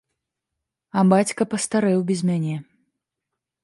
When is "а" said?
0.97-1.05